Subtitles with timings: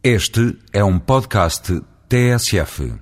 [0.00, 2.94] Este é um podcast TSF.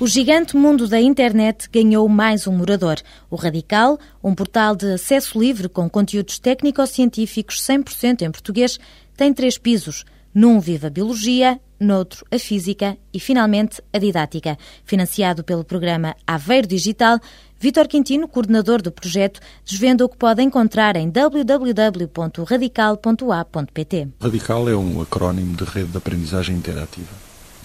[0.00, 2.96] O gigante mundo da internet ganhou mais um morador.
[3.28, 8.80] O Radical, um portal de acesso livre com conteúdos técnico-científicos 100% em português,
[9.14, 10.06] tem três pisos.
[10.34, 14.56] Num vive a biologia, noutro a física e, finalmente, a didática.
[14.86, 17.20] Financiado pelo programa Aveiro Digital,
[17.58, 24.08] Vítor Quintino, coordenador do projeto, desvenda o que pode encontrar em www.radical.a.pt.
[24.18, 27.12] Radical é um acrónimo de Rede de Aprendizagem Interativa.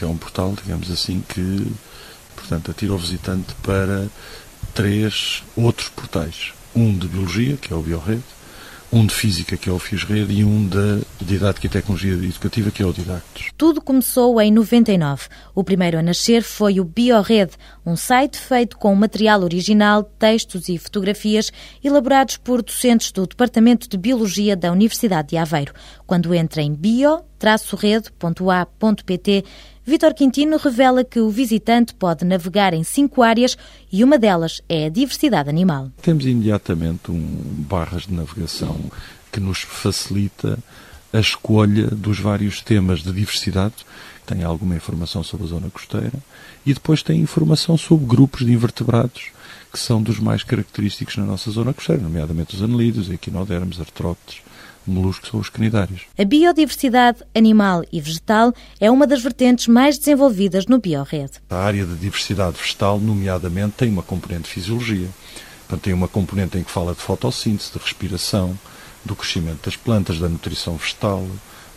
[0.02, 1.66] É um portal, digamos assim, que
[2.36, 4.08] portanto, atira o visitante para
[4.74, 6.54] três outros portais.
[6.76, 8.24] Um de Biologia, que é o Biorrede,
[8.96, 12.82] um de Física, que é o FISRED, e um da Didática e Tecnologia Educativa, que
[12.82, 13.50] é o Didactos.
[13.58, 15.28] Tudo começou em 99.
[15.54, 17.52] O primeiro a nascer foi o Biorred,
[17.86, 21.52] um site feito com material original, textos e fotografias
[21.84, 25.74] elaborados por docentes do Departamento de Biologia da Universidade de Aveiro.
[26.08, 27.26] Quando entra em bio-rede.a.pt,
[29.88, 33.56] Vitor Quintino revela que o visitante pode navegar em cinco áreas
[33.92, 35.92] e uma delas é a diversidade animal.
[36.02, 37.22] Temos imediatamente um
[37.70, 38.76] barras de navegação
[39.32, 40.58] que nos facilita
[41.14, 43.76] a escolha dos vários temas de diversidade.
[44.26, 46.14] Tem alguma informação sobre a zona costeira
[46.66, 49.30] e depois tem informação sobre grupos de invertebrados
[49.72, 54.42] que são dos mais característicos na nossa zona costeira, nomeadamente os anelídeos, equinodermos, artrópodes,
[54.88, 56.02] moluscos ou os canidários.
[56.18, 61.32] A biodiversidade animal e vegetal é uma das vertentes mais desenvolvidas no Biored.
[61.50, 65.08] A área de diversidade vegetal, nomeadamente, tem uma componente de fisiologia.
[65.68, 68.58] Portanto, tem uma componente em que fala de fotossíntese, de respiração,
[69.04, 71.28] do crescimento das plantas, da nutrição vegetal,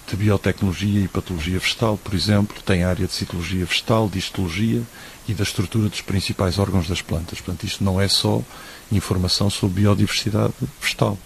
[0.09, 2.57] de biotecnologia e patologia vegetal, por exemplo.
[2.65, 4.83] Tem a área de citologia vegetal, de histologia
[5.29, 7.41] e da estrutura dos principais órgãos das plantas.
[7.41, 8.43] Portanto, isto não é só
[8.91, 11.19] informação sobre biodiversidade vegetal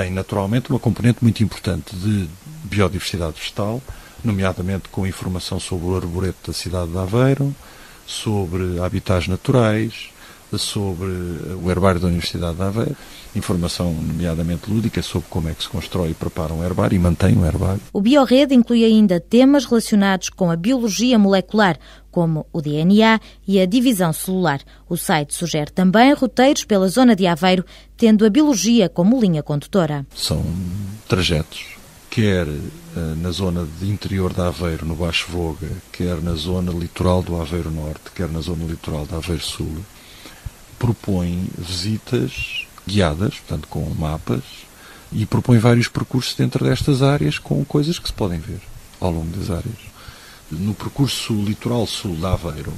[0.00, 2.26] tem naturalmente uma componente muito importante de
[2.64, 3.82] biodiversidade vegetal,
[4.24, 7.54] nomeadamente com informação sobre o arboreto da cidade de Aveiro,
[8.06, 10.08] sobre habitats naturais,
[10.58, 12.96] sobre o herbário da Universidade de Aveiro,
[13.34, 17.36] informação nomeadamente lúdica sobre como é que se constrói e prepara um herbário e mantém
[17.36, 17.80] um herbário.
[17.92, 21.78] O Biorrede inclui ainda temas relacionados com a biologia molecular,
[22.10, 24.60] como o DNA e a divisão celular.
[24.88, 27.64] O site sugere também roteiros pela zona de Aveiro,
[27.96, 30.06] tendo a biologia como linha condutora.
[30.14, 30.44] São
[31.08, 32.60] trajetos quer uh,
[33.16, 37.70] na zona de interior de Aveiro, no Baixo Voga, quer na zona litoral do Aveiro
[37.70, 39.76] Norte, quer na zona litoral do Aveiro Sul,
[40.80, 44.42] propõe visitas guiadas, portanto com mapas,
[45.12, 48.60] e propõe vários percursos dentro destas áreas com coisas que se podem ver
[48.98, 49.78] ao longo das áreas.
[50.50, 52.72] No percurso litoral sul de Aveiro,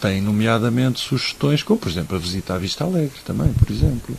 [0.00, 4.16] tem nomeadamente sugestões, como por exemplo a visita à Vista Alegre também, por exemplo.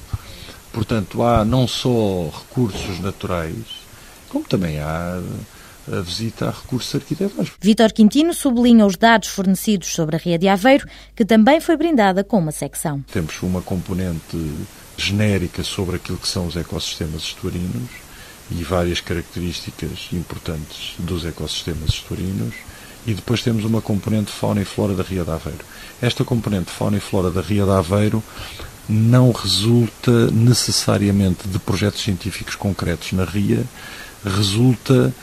[0.71, 3.83] Portanto, há não só recursos naturais,
[4.29, 5.21] como também há
[5.91, 7.57] a visita a recursos arquitetónicos.
[7.59, 12.23] Vítor Quintino sublinha os dados fornecidos sobre a Ria de Aveiro, que também foi brindada
[12.23, 13.03] com uma secção.
[13.11, 14.37] Temos uma componente
[14.97, 17.89] genérica sobre aquilo que são os ecossistemas estuarinos
[18.51, 22.55] e várias características importantes dos ecossistemas estuarinos.
[23.05, 25.65] E depois temos uma componente fauna e flora da Ria de Aveiro.
[26.01, 28.23] Esta componente fauna e flora da Ria de Aveiro
[28.87, 33.63] não resulta necessariamente de projetos científicos concretos na Ria,
[34.23, 35.13] resulta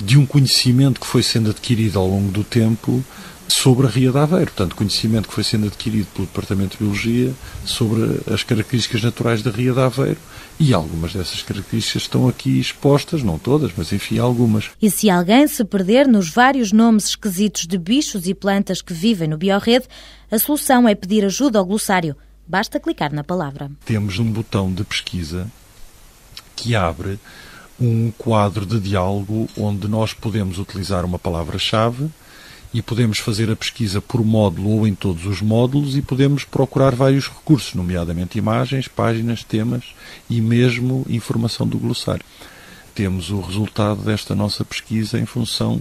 [0.00, 3.04] de um conhecimento que foi sendo adquirido ao longo do tempo
[3.48, 7.32] sobre a Ria de Aveiro, portanto, conhecimento que foi sendo adquirido pelo Departamento de Biologia
[7.64, 10.18] sobre as características naturais da Ria de Aveiro
[10.58, 14.70] e algumas dessas características estão aqui expostas, não todas, mas enfim, algumas.
[14.80, 19.28] E se alguém se perder nos vários nomes esquisitos de bichos e plantas que vivem
[19.28, 19.86] no Biorrede,
[20.30, 22.16] a solução é pedir ajuda ao glossário.
[22.46, 23.70] Basta clicar na palavra.
[23.84, 25.50] Temos um botão de pesquisa
[26.54, 27.18] que abre
[27.80, 32.10] um quadro de diálogo onde nós podemos utilizar uma palavra-chave
[32.72, 36.94] e podemos fazer a pesquisa por módulo ou em todos os módulos e podemos procurar
[36.94, 39.94] vários recursos, nomeadamente imagens, páginas, temas
[40.28, 42.24] e mesmo informação do glossário.
[42.94, 45.80] Temos o resultado desta nossa pesquisa em função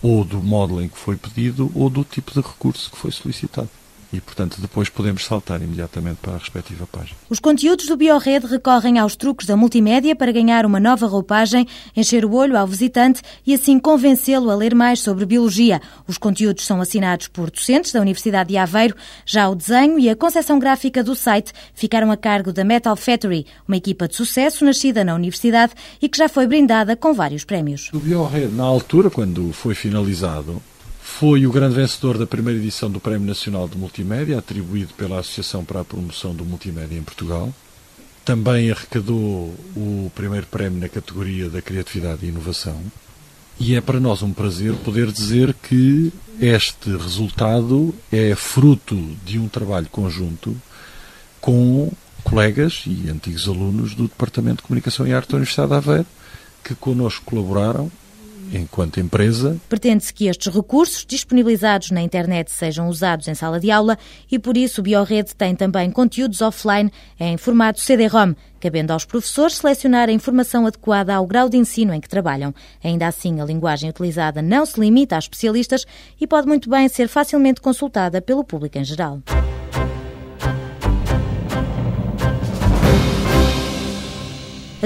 [0.00, 3.68] ou do módulo em que foi pedido ou do tipo de recurso que foi solicitado
[4.16, 7.16] e, portanto, depois podemos saltar imediatamente para a respectiva página.
[7.28, 12.24] Os conteúdos do Biored recorrem aos truques da multimédia para ganhar uma nova roupagem, encher
[12.24, 15.80] o olho ao visitante e assim convencê-lo a ler mais sobre biologia.
[16.06, 18.96] Os conteúdos são assinados por docentes da Universidade de Aveiro.
[19.24, 23.46] Já o desenho e a concepção gráfica do site ficaram a cargo da Metal Factory,
[23.68, 27.90] uma equipa de sucesso nascida na Universidade e que já foi brindada com vários prémios.
[27.92, 30.62] O Biored, na altura, quando foi finalizado,
[31.06, 35.64] foi o grande vencedor da primeira edição do Prémio Nacional de Multimédia, atribuído pela Associação
[35.64, 37.54] para a Promoção do Multimédia em Portugal.
[38.22, 42.78] Também arrecadou o primeiro prémio na categoria da Criatividade e Inovação.
[43.58, 49.48] E é para nós um prazer poder dizer que este resultado é fruto de um
[49.48, 50.54] trabalho conjunto
[51.40, 51.90] com
[52.24, 56.06] colegas e antigos alunos do Departamento de Comunicação e Arte da Universidade de Aveiro,
[56.62, 57.90] que connosco colaboraram
[58.52, 59.56] enquanto empresa.
[59.68, 63.98] Pretende-se que estes recursos disponibilizados na internet sejam usados em sala de aula
[64.30, 69.56] e por isso o Biored tem também conteúdos offline em formato CD-ROM, cabendo aos professores
[69.56, 72.54] selecionar a informação adequada ao grau de ensino em que trabalham.
[72.82, 75.86] Ainda assim, a linguagem utilizada não se limita a especialistas
[76.20, 79.20] e pode muito bem ser facilmente consultada pelo público em geral.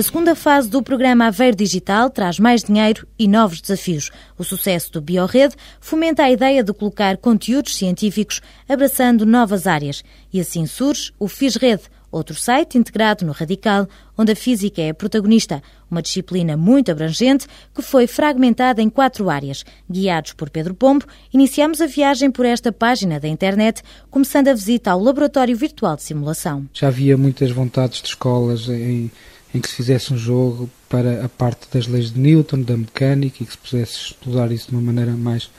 [0.01, 4.11] A segunda fase do programa Aveiro Digital traz mais dinheiro e novos desafios.
[4.39, 10.03] O sucesso do Biored fomenta a ideia de colocar conteúdos científicos abraçando novas áreas.
[10.33, 13.87] E assim surge o FISRED, outro site integrado no Radical,
[14.17, 19.29] onde a física é a protagonista, uma disciplina muito abrangente que foi fragmentada em quatro
[19.29, 19.67] áreas.
[19.87, 24.93] Guiados por Pedro Pombo, iniciamos a viagem por esta página da internet, começando a visita
[24.93, 26.67] ao Laboratório Virtual de Simulação.
[26.73, 29.11] Já havia muitas vontades de escolas em
[29.55, 33.43] em que se fizesse um jogo para a parte das leis de Newton, da mecânica,
[33.43, 35.51] e que se pudesse explorar isso de uma maneira mais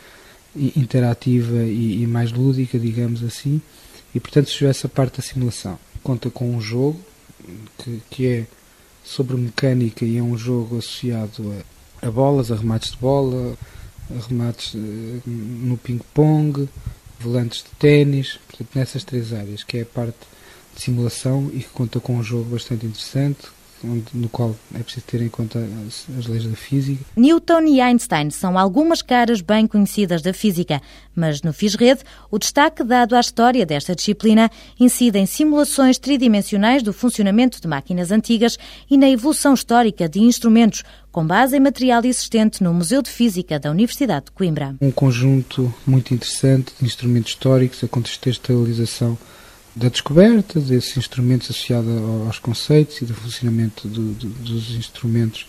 [0.56, 3.62] interativa e, e mais lúdica, digamos assim,
[4.14, 5.78] e portanto surgiu essa parte da simulação.
[6.04, 7.00] Conta com um jogo
[7.78, 8.46] que, que é
[9.04, 11.54] sobre mecânica e é um jogo associado
[12.02, 13.58] a, a bolas, a remates de bola,
[14.10, 14.78] a remates uh,
[15.26, 16.68] no ping-pong,
[17.20, 20.18] volantes de ténis, portanto nessas três áreas, que é a parte
[20.76, 23.48] de simulação e que conta com um jogo bastante interessante,
[23.83, 27.04] no qual é preciso ter em conta as, as, leis da física.
[27.16, 30.81] Newton e Einstein são algumas caras bem conhecidas da física,
[31.16, 34.50] mas no FISRED o destaque dado à história desta disciplina
[34.80, 38.57] incide em simulações tridimensionais do funcionamento de máquinas antigas
[38.89, 43.60] e na evolução histórica de instrumentos, com base em material existente no Museu de Física
[43.60, 44.75] da Universidade de Coimbra.
[44.81, 49.18] Um conjunto muito interessante de instrumentos históricos, a contextualização
[49.76, 51.90] da descoberta desses instrumentos associados
[52.28, 55.48] aos conceitos e do funcionamento do, do, dos instrumentos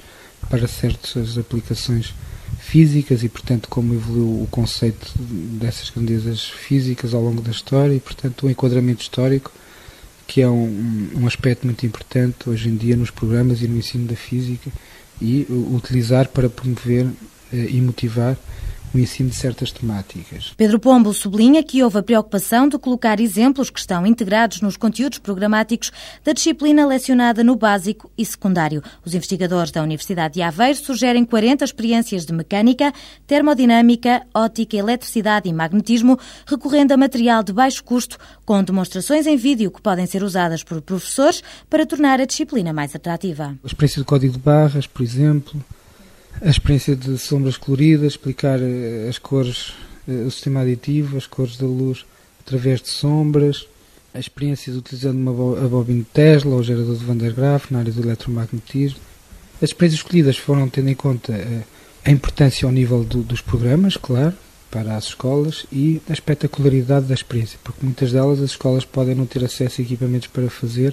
[0.49, 2.15] para certas aplicações
[2.59, 8.01] físicas e, portanto, como evoluiu o conceito dessas grandezas físicas ao longo da história e,
[8.01, 9.53] portanto, o enquadramento histórico,
[10.27, 14.07] que é um, um aspecto muito importante hoje em dia nos programas e no ensino
[14.07, 14.71] da física
[15.21, 17.07] e utilizar para promover
[17.53, 18.37] eh, e motivar
[18.95, 20.53] o ensino de certas temáticas.
[20.57, 25.19] Pedro Pombo sublinha que houve a preocupação de colocar exemplos que estão integrados nos conteúdos
[25.19, 25.91] programáticos
[26.25, 28.83] da disciplina lecionada no básico e secundário.
[29.05, 32.93] Os investigadores da Universidade de Aveiro sugerem 40 experiências de mecânica,
[33.27, 39.71] termodinâmica, ótica, eletricidade e magnetismo, recorrendo a material de baixo custo, com demonstrações em vídeo
[39.71, 43.57] que podem ser usadas por professores para tornar a disciplina mais atrativa.
[43.63, 45.63] A experiência de código de barras, por exemplo,
[46.45, 49.75] a experiência de sombras coloridas, explicar eh, as cores,
[50.09, 52.05] eh, o sistema aditivo, as cores da luz
[52.45, 53.67] através de sombras,
[54.13, 57.71] a experiência de utilizando uma, a bobina de Tesla, o gerador de Van der Graaf
[57.71, 58.99] na área do eletromagnetismo.
[59.57, 61.63] As experiências escolhidas foram tendo em conta eh,
[62.05, 64.35] a importância ao nível do, dos programas, claro,
[64.69, 69.27] para as escolas e a espetacularidade da experiência, porque muitas delas as escolas podem não
[69.27, 70.93] ter acesso a equipamentos para fazer,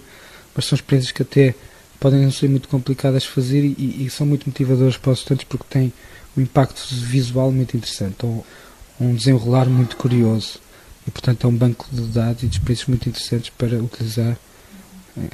[0.56, 1.56] mas são experiências que até
[2.00, 5.46] podem não ser muito complicadas de fazer e, e, são muito motivadoras para os estudantes
[5.48, 5.94] porque têm
[6.38, 8.46] um impacto visual muito interessante, ou
[9.00, 10.60] um desenrolar muito curioso.
[11.08, 14.38] E, portanto, é um banco de dados e de experiências muito interessantes para utilizar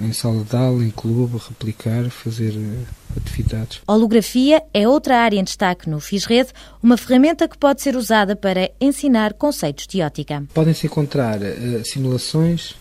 [0.02, 2.86] em sala de aula, em clube, replicar, fazer uh,
[3.18, 3.82] atividades.
[3.88, 6.50] Holografia é outra área em destaque no FISRED,
[6.82, 10.44] uma ferramenta que pode ser usada para ensinar conceitos de ótica.
[10.54, 12.76] Podem-se encontrar uh, simulações,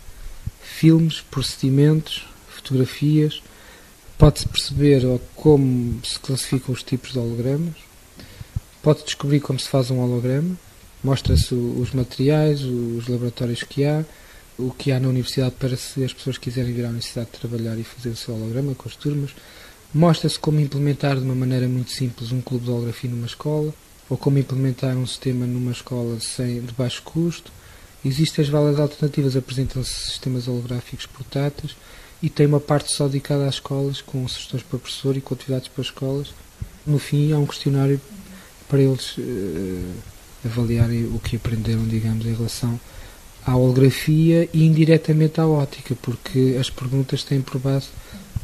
[0.63, 3.43] filmes, procedimentos, fotografias,
[4.17, 5.03] Pode-se perceber
[5.35, 7.75] como se classificam os tipos de hologramas,
[8.81, 10.57] pode descobrir como se faz um holograma,
[11.03, 14.05] mostra-se os materiais, os laboratórios que há,
[14.57, 17.83] o que há na universidade para se as pessoas quiserem vir à universidade trabalhar e
[17.83, 19.33] fazer o seu holograma com as turmas.
[19.93, 23.75] Mostra-se como implementar de uma maneira muito simples um clube de holografia numa escola,
[24.09, 27.51] ou como implementar um sistema numa escola sem, de baixo custo.
[28.05, 31.75] Existem as várias alternativas, apresentam-se sistemas holográficos portáteis
[32.25, 35.69] e tem uma parte só dedicada às escolas, com sugestões para professor e com atividades
[35.69, 36.33] para escolas.
[36.87, 38.01] No fim, há um questionário
[38.67, 39.93] para eles uh,
[40.43, 42.81] avaliarem o que aprenderam, digamos, em relação
[43.45, 47.89] à holografia e indiretamente à ótica, porque as perguntas têm por base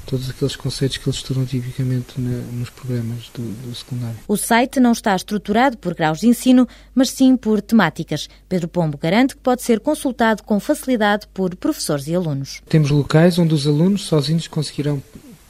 [0.06, 4.16] todos aqueles conceitos que eles estudam tipicamente na, nos programas do, do, secundário.
[4.26, 8.28] O site não está estruturado por graus de ensino, mas sim por temáticas.
[8.48, 12.60] Pedro Pombo garante que pode ser consultado com facilidade por professores e alunos.
[12.68, 15.02] Temos locais onde os alunos sozinhos conseguirão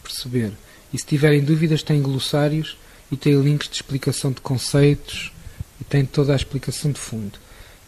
[0.02, 0.52] perceber.
[0.92, 2.76] E se tiverem dúvidas, têm glossários
[3.11, 5.33] e têm links de explicação de conceitos
[5.80, 7.38] e têm toda a explicação de fundo.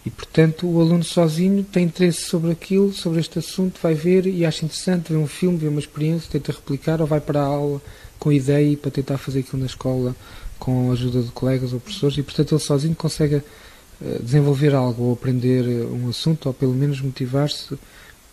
[0.04, 4.44] E, portanto, o aluno sozinho tem interesse sobre aquilo, sobre este assunto, vai ver e
[4.44, 7.80] acha interessante, vê um filme, vê uma experiência, tenta replicar ou vai para a aula
[8.18, 10.14] com ideia para tentar fazer aquilo na escola
[10.58, 15.04] com a ajuda de colegas ou professores e, portanto, ele sozinho consegue eh, desenvolver algo
[15.04, 17.78] ou aprender eh, um assunto ou, pelo menos, motivar-se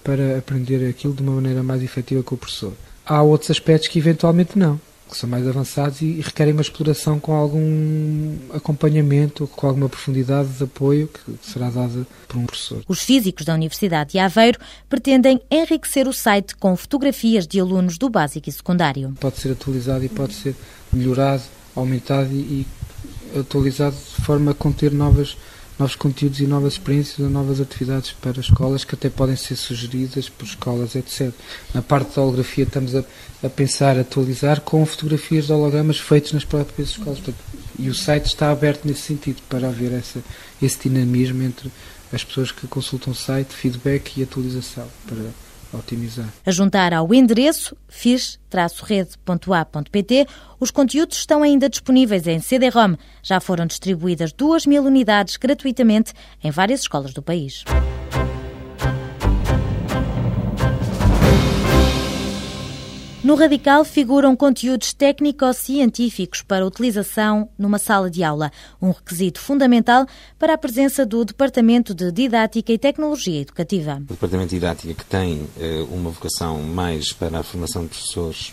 [0.03, 2.73] para aprender aquilo de uma maneira mais efetiva com o professor.
[3.05, 4.79] Há outros aspectos que, eventualmente, não
[5.09, 10.63] que são mais avançados e, requerem uma exploração com algum acompanhamento, com alguma profundidade de
[10.63, 12.83] apoio que será dada por um professor.
[12.87, 18.09] Os físicos da Universidade de Aveiro pretendem enriquecer o site com fotografias de alunos do
[18.09, 19.13] básico e secundário.
[19.19, 20.55] Pode ser atualizado e pode ser
[20.93, 21.43] melhorado,
[21.75, 22.65] aumentado e,
[23.35, 25.35] e atualizado de forma a conter novas
[25.79, 30.27] novos conteúdos e novas experiências ou novas atividades para escolas que até podem ser sugeridas
[30.27, 31.31] por escolas, etc.
[31.73, 33.03] Na parte da holografia estamos a,
[33.41, 37.21] a pensar, atualizar com fotografias de hologramas feitos nas próprias escolas.
[37.79, 40.21] E o site está aberto nesse sentido, para haver essa,
[40.61, 41.71] esse dinamismo entre
[42.11, 46.27] as pessoas que consultam o site, feedback e atualização, para otimizar.
[46.45, 50.27] A juntar ao endereço fis-rede.a.pt,
[50.59, 52.95] os conteúdos estão ainda disponíveis em CD-ROM.
[53.21, 57.63] Já foram distribuídas 2 mil unidades gratuitamente em várias escolas do país.
[63.29, 70.07] No Radical figuram conteúdos técnico-científicos para utilização numa sala de aula, um requisito fundamental
[70.39, 73.97] para a presença do Departamento de Didática e Tecnologia Educativa.
[73.97, 78.51] O Departamento de Didática, que tem eh, uma vocação mais para a formação de professores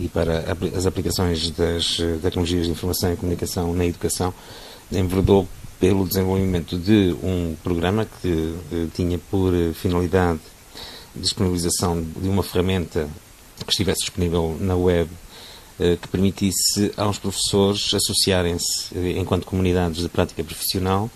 [0.00, 0.44] e para
[0.76, 4.34] as aplicações das eh, tecnologias de informação e comunicação na educação,
[4.90, 5.46] enverdou
[5.78, 10.40] pelo desenvolvimento de um programa que eh, tinha por finalidade
[11.14, 13.08] disponibilização de uma ferramenta
[13.64, 15.08] que estivesse disponível na web
[15.80, 21.08] eh, que permitisse aos professores associarem-se eh, enquanto comunidades de prática profissional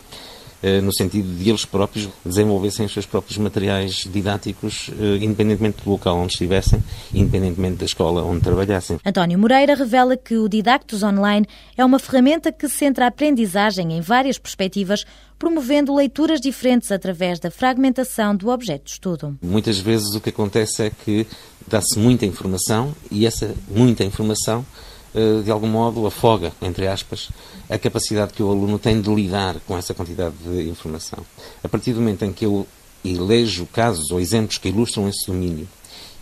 [0.63, 4.89] eh, no sentido de eles próprios desenvolvessem os seus próprios materiais didáticos,
[5.21, 6.81] independentemente do local onde estivessem,
[7.13, 9.01] independentemente da escola onde trabalhassem.
[9.05, 11.45] António Moreira revela que o Didactus Online
[11.77, 15.05] é uma ferramenta que centra a aprendizagem em várias perspectivas,
[15.37, 19.37] promovendo leituras diferentes através da fragmentação do objeto de estudo.
[19.43, 21.27] Muitas vezes o que acontece é que
[21.67, 24.65] dá-se muita informação e essa muita informação,
[25.15, 27.29] eh, de algum modo, afoga, entre aspas,
[27.69, 31.19] a capacidade que o aluno tem de lidar com essa quantidade de informação.
[31.63, 32.67] A partir do momento em que eu
[33.05, 35.69] elejo casos ou exemplos que ilustram esse domínio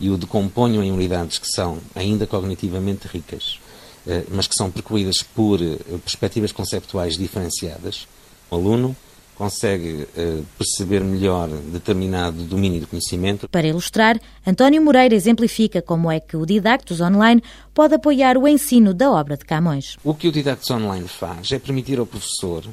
[0.00, 3.58] e o decomponho em unidades que são ainda cognitivamente ricas,
[4.06, 8.08] eh, mas que são percorridas por eh, perspectivas conceptuais diferenciadas,
[8.50, 8.96] o aluno
[9.40, 13.48] consegue uh, perceber melhor determinado domínio de conhecimento.
[13.48, 17.42] Para ilustrar, António Moreira exemplifica como é que o Didactus Online
[17.72, 19.96] pode apoiar o ensino da obra de Camões.
[20.04, 22.66] O que o Didactus Online faz é permitir ao professor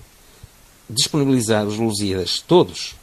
[0.89, 2.97] disponibilizar os Lusíadas todos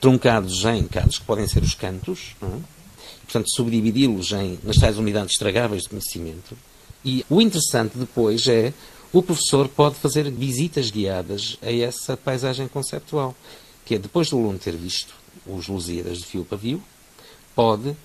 [0.00, 2.46] truncados em casos que podem ser os cantos, é?
[3.24, 4.30] portanto, subdividi-los
[4.64, 6.56] nas tais unidades estragáveis de conhecimento.
[7.04, 8.72] E o interessante depois é
[9.12, 13.34] o professor pode fazer visitas guiadas a essa paisagem conceptual,
[13.84, 15.14] que é depois do aluno ter visto
[15.46, 16.82] os Lusíadas de fio para fio,
[17.54, 17.96] pode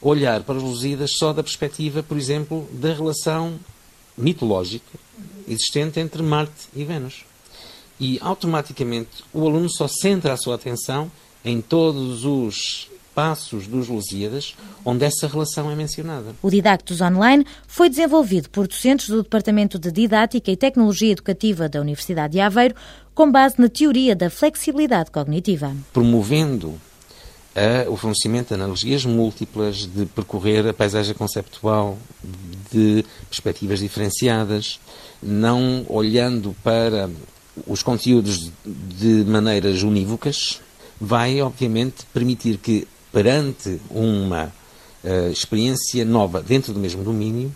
[0.00, 3.58] olhar para os Lusíadas só da perspectiva, por exemplo, da relação
[4.16, 4.98] mitológica
[5.46, 7.24] existente entre Marte e Vênus.
[8.00, 11.10] E automaticamente o aluno só centra a sua atenção
[11.44, 16.36] em todos os passos dos Lusíadas, onde essa relação é mencionada.
[16.40, 21.80] O Didactus Online foi desenvolvido por docentes do Departamento de Didática e Tecnologia Educativa da
[21.80, 22.76] Universidade de Aveiro,
[23.16, 25.74] com base na teoria da flexibilidade cognitiva.
[25.92, 26.76] Promovendo
[27.56, 31.98] a, o fornecimento de analogias múltiplas, de percorrer a paisagem conceptual
[32.70, 34.78] de perspectivas diferenciadas,
[35.20, 37.10] não olhando para
[37.66, 40.60] os conteúdos de maneiras unívocas,
[41.00, 44.52] vai, obviamente, permitir que, perante uma
[45.04, 47.52] uh, experiência nova dentro do mesmo domínio,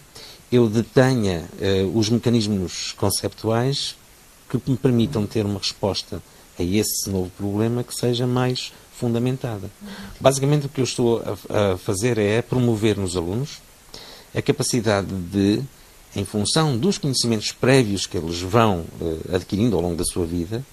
[0.50, 3.97] eu detenha uh, os mecanismos conceptuais
[4.49, 6.23] que me permitam ter uma resposta
[6.59, 9.71] a esse novo problema que seja mais fundamentada.
[10.21, 13.59] Basicamente, o que eu estou a, a fazer é promover nos alunos
[14.35, 15.62] a capacidade de,
[16.14, 20.64] em função dos conhecimentos prévios que eles vão uh, adquirindo ao longo da sua vida,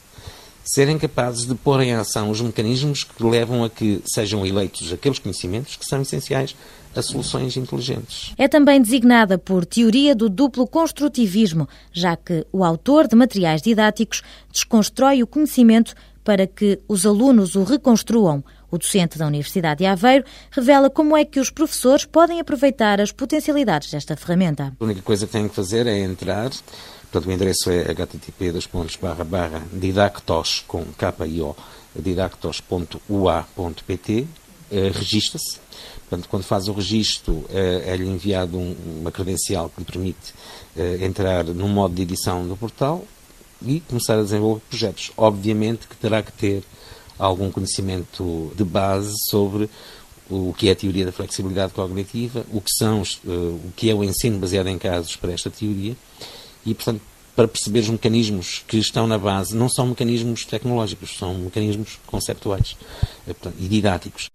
[0.73, 5.17] serem capazes de pôr em ação os mecanismos que levam a que sejam eleitos aqueles
[5.17, 6.55] conhecimentos que são essenciais
[6.95, 8.33] a soluções inteligentes.
[8.37, 14.21] É também designada por teoria do duplo construtivismo, já que o autor de materiais didáticos
[14.51, 18.43] desconstrói o conhecimento para que os alunos o reconstruam.
[18.69, 23.11] O docente da Universidade de Aveiro revela como é que os professores podem aproveitar as
[23.11, 24.71] potencialidades desta ferramenta.
[24.79, 26.51] A única coisa que têm que fazer é entrar
[27.11, 28.53] Portanto, o endereço é http
[29.73, 31.55] didactos com KIO
[31.95, 34.27] didactos.ua.pt
[34.71, 35.57] eh, registra-se.
[36.07, 40.35] Portanto, quando faz o registro, eh, é-lhe enviado um, uma credencial que lhe permite
[40.77, 43.03] eh, entrar no modo de edição do portal
[43.65, 45.11] e começar a desenvolver projetos.
[45.17, 46.63] Obviamente que terá que ter
[47.17, 49.67] algum conhecimento de base sobre
[50.29, 54.03] o que é a teoria da flexibilidade cognitiva, o que são o que é o
[54.03, 55.95] ensino baseado em casos para esta teoria
[56.65, 57.01] e, portanto,
[57.35, 62.75] para perceber os mecanismos que estão na base, não são mecanismos tecnológicos, são mecanismos conceptuais
[63.27, 64.29] eh, e didáticos.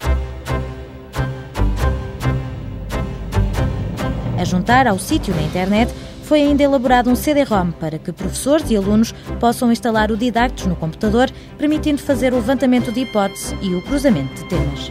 [4.39, 5.93] A juntar ao sítio na internet,
[6.25, 10.75] foi ainda elaborado um CD-ROM para que professores e alunos possam instalar o Didactos no
[10.75, 14.91] computador, permitindo fazer o levantamento de hipóteses e o cruzamento de temas.